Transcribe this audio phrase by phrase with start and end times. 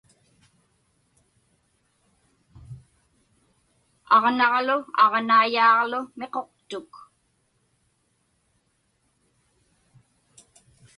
[4.15, 6.91] Aġnaġlu aġnaiyaaġlu miquqtuk.